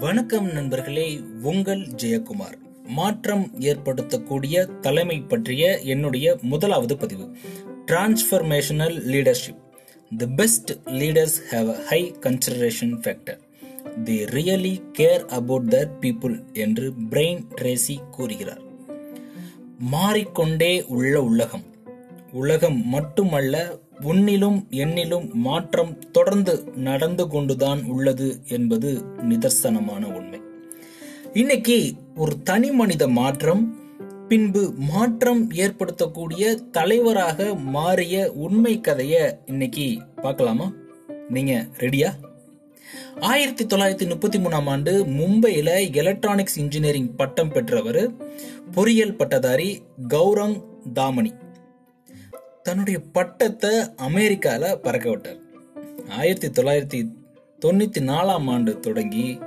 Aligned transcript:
வணக்கம் 0.00 0.52
நண்பர்களே 0.52 1.20
உங்கள் 1.42 1.78
ஜெயக்குமார். 1.78 2.54
மாற்றம் 2.86 3.50
ஏற்படுத்தக்கூடிய 3.58 4.78
தலைமை 4.78 5.20
பற்றிய 5.20 5.78
என்னுடைய 5.78 6.38
முதலாவது 6.42 6.96
பதிவு. 6.96 7.36
Transformational 7.86 8.96
leadership 9.06 9.60
the 10.16 10.26
best 10.26 10.72
leaders 10.72 11.38
have 11.50 11.68
a 11.68 11.82
high 11.82 12.14
consideration 12.20 12.96
factor 13.00 13.38
the 14.04 14.24
really 14.24 14.82
care 14.98 15.26
about 15.26 15.74
their 15.74 15.90
people 16.00 16.52
என்று 16.52 16.92
பிரெயின் 17.10 17.44
ட்ரேசி 17.54 18.08
கூறுகிறார். 18.10 18.60
மாறிக்கொண்டே 19.78 20.84
உள்ள 20.84 21.22
உலகம். 21.22 21.64
உலகம் 22.32 22.88
மட்டுமல்ல 22.88 23.78
உன்னிலும் 24.00 24.64
என்னிலும் 24.70 25.32
மாற்றம் 25.32 25.98
தொடர்ந்து 26.10 26.64
நடந்து 26.76 27.28
கொண்டுதான் 27.28 27.84
உள்ளது 27.84 28.40
என்பது 28.48 29.02
நிதர்சனமான 29.28 30.04
உண்மை. 30.04 30.40
இன்னைக்கு 31.32 31.92
ஒரு 32.16 32.42
தனி 32.42 32.70
மனித 32.70 33.08
மாற்றம் 33.08 33.78
பின்பு 34.28 34.72
மாற்றம் 34.76 35.50
ஏற்படுத்தக்கூடிய 35.50 36.70
தலைவராக 36.70 37.54
மாறிய 37.54 38.32
உண்மை 38.32 38.80
கதைய 38.80 39.38
இன்னைக்கு 39.46 39.98
பார்க்கலாமா? 40.22 40.72
நீங்க 41.28 41.66
ரெடியா 41.78 42.08
ஆயிரத்தி 43.20 43.66
தொள்ளாயிரத்தி 43.66 44.08
முப்பத்தி 44.08 44.38
மூணாம் 44.38 44.68
ஆண்டு 44.68 45.04
மும்பையில 45.04 45.94
எலக்ட்ரானிக்ஸ் 45.94 46.58
இன்ஜினியரிங் 46.58 47.14
பட்டம் 47.16 47.52
பெற்றவர் 47.52 48.12
பொறியியல் 48.72 49.16
பட்டதாரி 49.16 49.82
கௌரங் 50.08 50.62
தாமணி. 50.92 51.32
தன்னுடைய 52.62 53.00
பட்டத்தை 53.12 53.70
அமெரிக்காவில் 53.96 54.78
பறக்க 54.78 55.08
விட்டார். 55.10 55.38
ஆயிரத்தி 56.08 56.48
தொள்ளாயிரத்தி 56.48 57.00
தொண்ணூற்றி 57.62 58.00
நாலாம் 58.10 58.50
ஆண்டு 58.50 58.80
தொடங்கி 58.80 59.38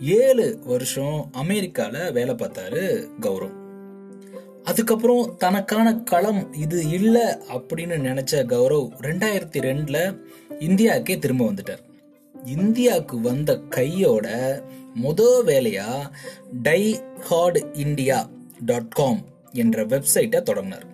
ஏழு 0.00 0.60
வருஷம் 0.64 1.28
அமெரிக்காவில் 1.32 2.12
வேலை 2.12 2.34
பார்த்தாரு 2.34 2.82
கௌரவ். 3.20 3.56
அதுக்கப்புறம் 4.64 5.36
தனக்கான 5.38 5.94
களம் 6.02 6.52
இது 6.54 6.88
இல்லை 6.88 7.26
அப்படின்னு 7.56 7.96
நினச்ச 8.08 8.42
கௌரவ் 8.54 8.88
ரெண்டாயிரத்தி 9.00 9.60
ரெண்டில் 9.68 10.02
இந்தியாவுக்கே 10.68 11.18
திரும்ப 11.18 11.44
வந்துட்டார். 11.50 11.82
இந்தியாவுக்கு 12.46 13.20
வந்த 13.20 13.58
கையோட 13.58 14.28
முத 15.02 15.22
வேலையாக 15.44 16.10
die 16.62 17.00
hard 17.20 17.60
India 17.74 18.30
dot 18.64 18.88
com 18.88 19.20
என்ற 19.52 19.84
வெப்சைட்டை 19.84 20.42
தொடங்கினார். 20.42 20.89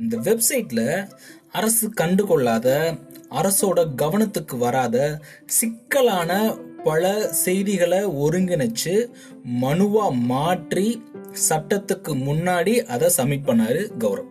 இந்த 0.00 0.16
வெப்சைட்ல 0.16 1.08
அரசு 1.52 1.90
கண்டுகொள்ளாத 2.00 2.98
அரசோட 3.30 3.80
கவனத்துக்கு 3.96 4.58
வராத 4.58 5.20
சிக்கலான 5.46 6.54
பல 6.84 7.32
செய்திகளை 7.32 8.04
ஒருங்கிணைச்சு 8.06 9.06
மனுவா 9.60 10.12
மாற்றி 10.12 11.02
சட்டத்துக்கு 11.48 12.12
முன்னாடி 12.28 12.82
அதை 12.84 13.10
சப்மிட் 13.16 13.48
பண்ணாரு 13.48 13.82
கௌரவ். 13.98 14.30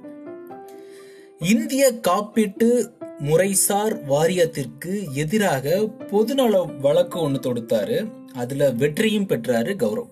இந்திய 1.39 1.99
காப்பீட்டு 2.07 2.89
முறைசார் 3.19 3.93
வாரியத்திற்கு 4.09 5.11
எதிராக 5.13 5.79
பொதுநல 6.11 6.79
வழக்கு 6.79 7.19
ஒன்று 7.19 7.53
தொடுத்தாரு. 7.53 8.11
அதுல 8.33 8.69
வெற்றியும் 8.71 9.27
பெற்றாரு 9.27 9.75
கௌரவ். 9.83 10.11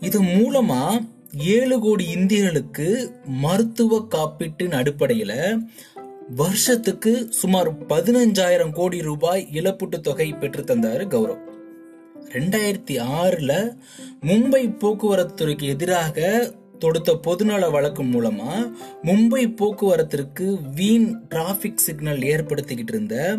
இது 0.00 0.22
மூலமா 0.22 0.82
ஏழு 1.32 1.80
கோடி 1.80 2.14
இந்தியர்களுக்கு 2.14 3.10
மருத்துவ 3.26 4.06
காப்பீட்டின் 4.10 4.72
அடிப்படையில் 4.72 5.64
வருஷத்துக்கு 6.36 7.26
சுமார் 7.30 7.86
பதினஞ்சாயிரம் 7.86 8.72
கோடி 8.72 9.02
ரூபாய் 9.02 9.48
இழப்பீட்டு 9.52 10.00
தொகை 10.00 10.32
பெற்று 10.32 10.64
தந்தார் 10.64 11.08
கௌரவ். 11.08 11.38
ரெண்டாயிரத்தி 12.28 13.00
ஆறில் 13.00 13.76
மும்பை 14.20 14.78
போக்குவரத்து 14.78 15.34
துறைக்கு 15.34 15.66
எதிராக 15.66 16.50
தொடுத்த 16.78 17.20
பொதுநல 17.26 17.70
வழக்கு 17.70 18.02
மூலமா 18.02 18.72
மும்பை 19.02 19.56
போக்குவரத்திற்கு 19.56 20.58
வீண் 20.74 21.18
டிராபிக் 21.28 21.76
சிக்னல் 21.76 22.18
ஏற்படுத்திக்கிட்டு 22.18 22.88
இருந்த 22.88 23.38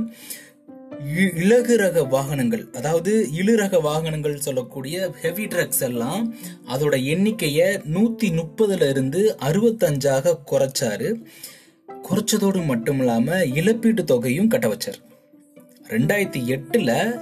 இலகு 1.09 1.77
ரக 1.77 2.03
வாகனங்கள் 2.03 2.69
அதாவது 2.73 3.27
இழுரக 3.37 3.81
வாகனங்கள் 3.81 4.39
சொல்லக்கூடிய 4.39 5.09
ஹெவி 5.21 5.45
ட்ரக்ஸ் 5.45 5.79
எல்லாம் 5.79 6.35
அதோட 6.67 7.03
எண்ணிக்கையை 7.03 7.79
நூற்றி 7.83 8.29
முப்பதுல 8.29 8.89
இருந்து 8.89 9.35
அறுபத்தஞ்சாக 9.41 10.35
குறைச்சாரு. 10.51 11.23
குறைச்சதோடு 12.09 12.65
மட்டும் 12.65 12.99
இல்லாமல் 12.99 13.53
இழப்பீட்டு 13.53 14.03
தொகையும் 14.03 14.47
கட்ட 14.47 14.67
வச்சார். 14.67 14.99
ரெண்டாயிரத்தி 15.87 16.45
எட்டில் 16.45 17.19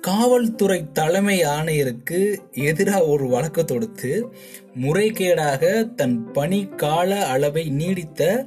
காவல்துறை 0.00 0.92
தலைமை 0.92 1.42
ஆணையருக்கு 1.42 2.36
எதிராக 2.52 3.06
ஒரு 3.06 3.28
வழக்கு 3.28 3.64
தொடுத்து 3.64 4.34
முறைகேடாக 4.80 5.94
தன் 5.94 6.32
பணி 6.32 6.68
கால 6.76 7.26
அளவை 7.26 7.68
நீடித்த 7.68 8.46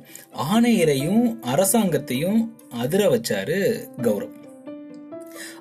ஆணையரையும் 0.53 1.37
அரசாங்கத்தையும் 1.55 2.49
அதிர 2.69 3.09
வச்சாரு 3.09 3.87
கௌரவ். 4.01 4.36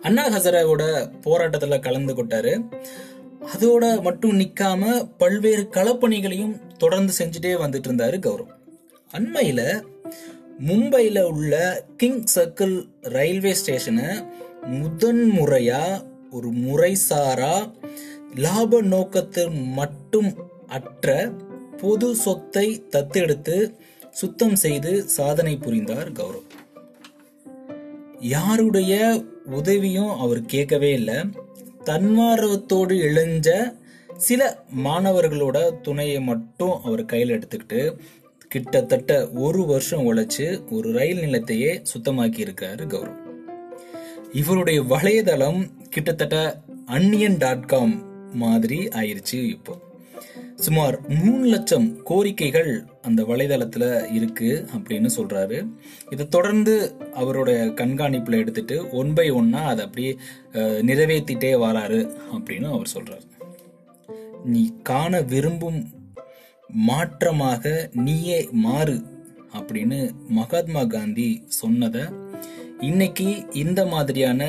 அண்ணா 0.02 0.28
ஹசராவோட 0.28 0.82
போராட்டத்துல 1.24 1.78
கலந்து 1.80 2.14
கொட்டாரு 2.14 2.68
அதோட 3.54 4.02
மட்டும் 4.02 4.40
நிக்காம 4.40 5.06
பல்வேறு 5.18 5.62
களப்பணிகளையும் 5.62 6.76
தொடர்ந்து 6.76 7.12
செஞ்சுட்டே 7.18 7.52
வந்துட்டு 7.64 7.88
இருந்தாரு 7.88 8.18
கௌரவ். 8.18 8.52
அண்மையில 9.12 9.82
மும்பையில 10.66 11.22
உள்ள 11.22 11.84
கிங் 11.96 12.24
சர்க்கிள் 12.34 12.88
ரயில்வே 13.00 13.52
ஸ்டேஷனை 13.52 14.08
முதன் 14.62 15.30
முறையா 15.30 16.04
ஒரு 16.30 16.48
முறைசாரா 16.48 17.72
லாப 18.34 18.80
நோக்கத்தில் 18.82 19.50
மட்டும் 19.50 20.30
அற்ற 20.66 21.32
பொது 21.76 22.14
சொத்தை 22.14 22.82
தத்தெடுத்து 22.90 23.74
சுத்தம் 24.10 24.54
செய்து 24.54 25.08
சாதனை 25.08 25.56
புரிந்தார் 25.56 26.12
கௌரவ். 26.12 26.46
யாருடைய 28.20 29.22
உதவியும் 29.46 30.18
அவர் 30.18 30.42
கேட்கவே 30.42 30.92
இல்லை. 30.92 31.14
தன்மார்வத்தோடு 31.84 32.94
இழைஞ்ச 32.94 33.78
சில 34.16 34.64
மாணவர்களோட 34.84 35.80
துணையை 35.80 36.20
மட்டும் 36.20 36.82
அவர் 36.82 37.04
கையில் 37.04 37.38
எடுத்துக்கிட்டு 37.38 37.98
கிட்டத்தட்ட 38.48 39.30
ஒரு 39.30 39.66
வருஷம் 39.66 40.16
உழைச்சு 40.16 40.70
ஒரு 40.70 40.92
ரயில் 40.92 41.18
நிலையத்தையே 41.18 41.84
சுத்தமாக்கி 41.94 42.46
இருக்கிறாரு 42.46 42.86
கௌரவ். 42.86 43.16
இவருடைய 44.32 44.82
வலைதளம் 44.82 45.70
கிட்டத்தட்ட 45.88 46.60
அன்னியன் 46.86 47.36
டாட் 47.38 47.66
காம் 47.66 48.04
மாதிரி 48.32 48.78
ஆயிடுச்சு 48.84 49.48
இப்போ. 49.48 49.85
சுமார் 50.64 50.96
மூணு 51.08 51.46
லட்சம் 51.46 51.86
கோரிக்கைகள் 52.10 52.70
அந்த 53.02 53.20
வலைதளத்தில் 53.22 54.12
இருக்கு 54.12 54.48
அப்படின்னு 54.76 55.08
சொல்றாரு. 55.16 55.58
இதை 56.10 56.28
தொடர்ந்து 56.28 56.74
அவரோட 57.14 57.50
கண்காணிப்புல 57.80 58.40
எடுத்துட்டு 58.42 58.76
ஒன் 58.90 59.12
பை 59.12 59.32
ஒன்னா 59.32 59.60
அதை 59.72 59.84
அப்படியே 59.84 60.12
நிறைவேற்றிட்டே 60.90 61.50
வராரு 61.64 62.00
அப்படின்னு 62.36 62.68
அவர் 62.68 62.92
சொல்றாரு. 62.94 63.26
நீ 64.44 64.62
காண 64.82 65.20
விரும்பும் 65.32 65.80
மாற்றமாக 66.86 67.74
நீயே 68.06 68.48
மாறு 68.66 68.96
அப்படின்னு 69.58 70.00
மகாத்மா 70.28 70.84
காந்தி 70.84 71.28
சொன்னதை 71.46 72.04
இன்னைக்கு 72.80 73.28
இந்த 73.52 73.86
மாதிரியான 73.86 74.42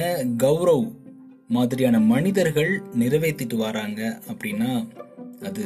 கௌரவ் 0.44 0.88
மாதிரியான 1.48 2.00
மனிதர்கள் 2.00 2.72
நிறைவேற்றிட்டு 3.00 3.56
வராங்க 3.56 4.02
அப்படின்னா 4.32 4.72
அது 5.46 5.64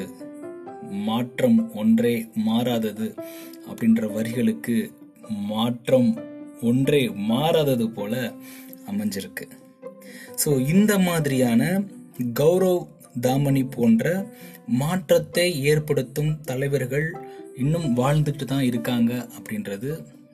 மாற்றம் 1.08 1.58
ஒன்றே 1.74 2.16
மாறாதது 2.48 3.08
அப்படின்ற 3.70 4.06
வரிகளுக்கு 4.14 4.78
மாற்றம் 5.52 6.12
ஒன்றே 6.70 7.04
மாறாதது 7.32 7.90
போல 7.90 8.34
அமைஞ்சிருக்கு. 8.92 9.46
ஸோ 10.42 10.50
இந்த 10.74 10.94
மாதிரியான 11.00 11.62
கௌரவ் 12.40 12.88
தாமணி 13.22 13.64
போன்ற 13.64 14.06
மாற்றத்தை 14.82 15.48
ஏற்படுத்தும் 15.72 16.34
தலைவர்கள் 16.42 17.08
இன்னும் 17.56 17.88
வாழ்ந்துட்டு 17.98 18.46
தான் 18.46 18.64
இருக்காங்க 18.64 19.14
அப்படின்றது 19.38 19.92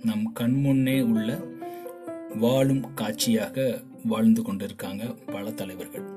நம் 0.09 0.25
கண்முன்னே 0.39 0.97
உள்ள 1.11 1.39
வாழும் 2.43 2.85
காட்சியாக 2.93 3.81
வாழ்ந்து 4.11 4.41
கொண்டிருக்காங்க 4.41 5.03
பல 5.33 5.51
தலைவர்கள். 5.51 6.16